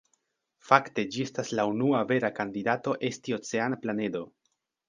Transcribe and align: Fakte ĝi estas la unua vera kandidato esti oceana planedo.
Fakte 0.69 1.03
ĝi 1.15 1.21
estas 1.25 1.51
la 1.59 1.67
unua 1.73 2.01
vera 2.13 2.33
kandidato 2.39 2.97
esti 3.11 3.39
oceana 3.41 3.81
planedo. 3.85 4.27